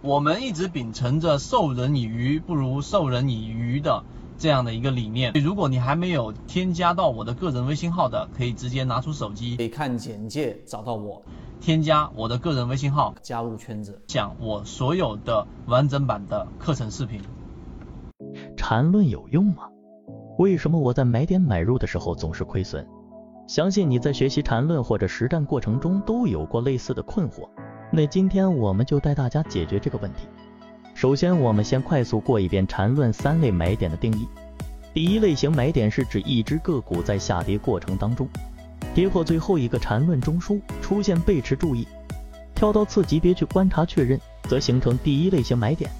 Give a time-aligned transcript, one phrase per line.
[0.00, 4.04] 我们一直秉承着授人以鱼不如授人以渔的
[4.38, 5.32] 这样的一个理念。
[5.42, 11.20] 如果你还没有添加到我的个人微信号的，可以直接拿出手机，可以看简介找到我，
[11.60, 17.20] 添加我的个人微信号，加入圈子，讲我所有的完整版的课程视频。
[18.56, 19.64] 缠论有用吗？
[20.38, 22.86] 为什么我在买点买入的时候总是亏损？
[23.48, 27.48] 相信你在学习缠论或者实战过程中都有过类似的困惑。
[27.90, 30.28] 那今天我们就带大家解决这个问题。
[30.94, 34.28] 首先，我们先快速过一遍缠论三类买点的定义。
[34.92, 38.28] 第一类型买点是指一只个股在下跌过程当中，
[38.94, 41.88] 跌破最后一个缠论中枢，出现背驰注意，
[42.54, 45.90] 跳到次级别去观察确认，则形成第一类型买点。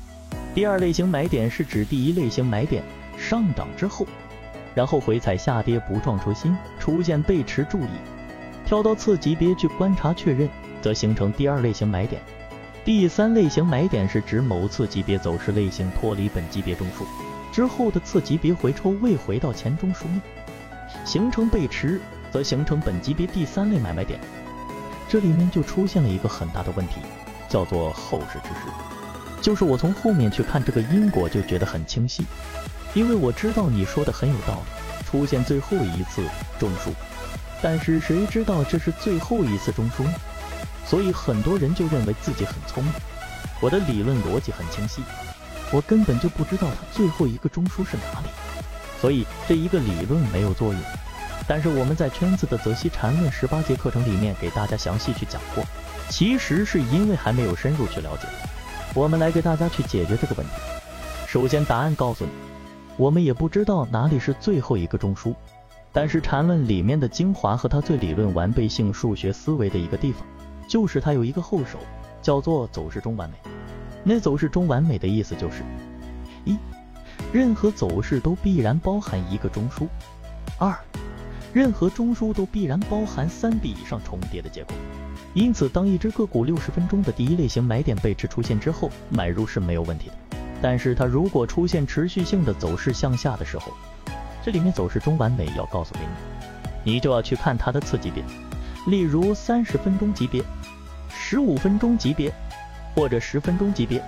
[0.55, 2.83] 第二类型买点是指第一类型买点
[3.17, 4.07] 上涨之后，
[4.75, 7.89] 然后回踩下跌不创出新，出现背驰注意，
[8.69, 10.49] 跳到次级别去观察确认。
[10.81, 12.23] 则形成第二类型买点。
[12.85, 17.05] 第三类型买点是指某次级别走势类型脱离本级别中枢
[17.53, 20.21] 之后的次级别回抽未回到前中枢内，
[21.05, 24.21] 形成背驰，则形成本级别第三类买卖点。
[25.09, 27.01] 这里面就出现了一个很大的问题，
[27.49, 28.71] 叫做后视之师。
[29.43, 32.25] 就是我从后面去看这个因果就觉得很清晰，
[32.95, 36.23] 因为我知道你说的很有道理，出现最后一次
[36.61, 36.93] 中枢，
[37.61, 40.15] 但是谁知道这是最后一次中枢呢？
[40.87, 42.93] 所以很多人就认为自己很聪明，
[43.61, 45.03] 我的理论逻辑很清晰，
[45.73, 48.29] 我根本就不知道它最后一个中枢是哪里，
[49.01, 50.81] 所以这一个理论没有作用。
[51.47, 55.65] 但是我们在圈子的泽西禅论十八节课程里面给大家详细去讲过，
[56.09, 58.29] 其实是因为还没有深入去了解。
[58.95, 60.53] 我们来给大家去解决这个问题。
[61.27, 62.31] 首先答案告诉你，
[62.97, 65.35] 我们也不知道哪里是最后一个中枢，
[65.99, 70.25] 但是禅论里面的精华和它最理论完备性数学思维的一个地方。
[70.69, 71.77] 就是它有一个后手，
[72.23, 73.35] 叫做走势中完美。
[74.05, 75.65] 那走势中完美的意思就是：
[76.45, 76.57] 一，
[77.33, 79.89] 任何走势都必然包含一个中枢；
[80.57, 80.73] 二，
[81.53, 84.77] 任何中枢都必然包含三笔以上重叠的结果。
[85.35, 90.15] 因此，当一只个股六十分钟的第一类型买点背驰出现之后，买入是没有问题的。
[90.63, 93.73] 但是它如果出现持续性的走势向下的时候，
[94.49, 98.25] 这里面走势中完美要告诉给你，你就要去看它的次级别。
[98.87, 100.43] 例如三十分钟级别、
[101.11, 102.33] 十五分钟级别
[102.95, 104.03] 或者十分钟级别，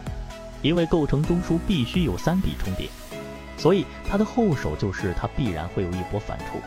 [0.63, 2.89] 因为构成中枢必须有三笔重叠，
[3.59, 6.59] 所以它的后手就是它必然会有一波反抽。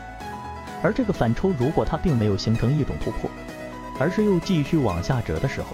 [0.80, 3.28] 而这个反抽如果它并没有形成一种突破，
[3.98, 5.70] 而是又继续往下折的时候，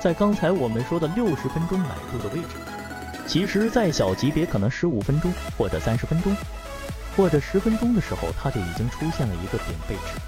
[0.00, 2.56] 在刚才我们说的六十分钟买入的位置，
[3.24, 6.34] 其实再小级别可能十五分钟或者三十分钟
[7.20, 10.18] 或者十分钟的时候，它就已经出现了一个顶背驰。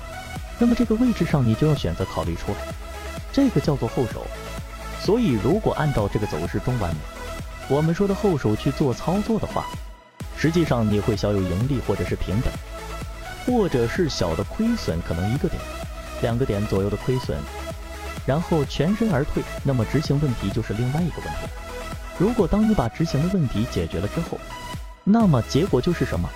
[0.58, 2.58] 那么这个位置上，你就要选择考虑出来，
[3.32, 4.26] 这个叫做后手。
[5.00, 7.00] 所以如果按照这个走势中完美，
[7.66, 9.64] 我们说的后手去做操作的话，
[10.36, 12.52] 实际上你会小有盈利或者是平等，
[13.46, 15.58] 或者是小的亏损，可能一个点、
[16.20, 17.38] 两个点左右的亏损，
[18.26, 19.42] 然后全身而退。
[19.64, 21.48] 那么执行问题就是另外一个问题。
[22.18, 24.38] 如果当你把执行的问题解决了之后，
[25.04, 26.28] 那么结果就是什么？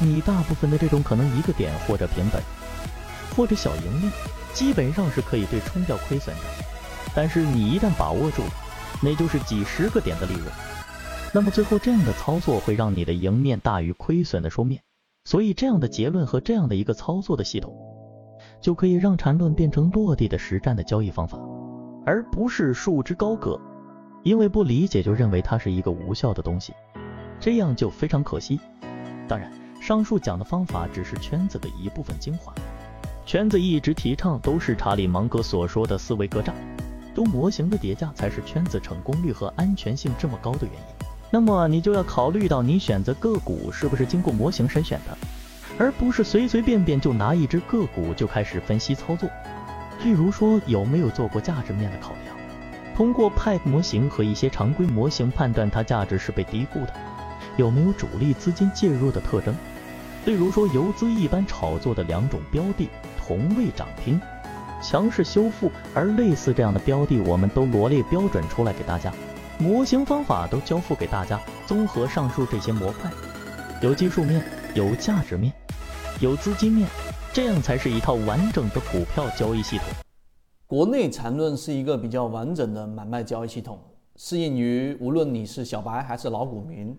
[0.00, 2.42] 你大部分的这种可能一个点或者平本。
[3.36, 4.10] 或者小盈利，
[4.52, 6.42] 基本上是可以对冲掉亏损的。
[7.14, 8.50] 但是你一旦把握住了，
[9.02, 10.46] 那就是几十个点的利润。
[11.32, 14.80] 那么最后这样的操作会让你的赢面大于亏损的收面。
[15.24, 17.76] 所以这样的结论和这样的一个操作的系统，
[18.60, 21.38] 就可以让缠论变成落地的实战的交易方法，
[22.06, 23.60] 而不是束之高阁。
[24.24, 26.72] 因为不理解就认为它是一个无效的东西，
[27.38, 28.58] 这样就非常可惜。
[29.28, 29.52] 当然，
[29.88, 32.52] 上述讲的方法只是圈子的一部分精华。
[33.24, 36.52] 圈子一直提倡都是查理芒格所说的思维格栅，
[37.14, 41.06] 多模型的叠加才是圈子成功率和安全性这么高的原因。
[41.30, 45.16] 那么你就要考虑到你选择个股是不是经过模型筛选的，
[45.78, 49.26] 而不是随随便便就拿一只个股就开始分析操作。
[50.04, 52.36] 例如说有没有做过价值面的考量，
[52.94, 56.92] 通过派模型和一些常规模型判断它价值是被低估的，
[57.56, 59.54] 有没有主力资金介入的特征。
[60.28, 62.86] 例如说游资一般炒作的两种标的。
[63.16, 64.20] 同位涨停，
[64.82, 69.10] 强势修复，而类似这样的标的，我们都罗列标准出来给大家，
[69.58, 71.40] 模型方法都交付给大家。
[71.66, 73.10] 综合上述这些模块，
[73.80, 74.44] 有技术面，
[74.74, 75.50] 有价值面，
[76.20, 76.86] 有资金面，
[77.32, 79.86] 这样才是一套完整的股票交易系统。
[80.66, 83.78] 国内缠论是一个比较完整的买卖交易系统，
[84.16, 86.98] 适应于无论你是小白还是老股民。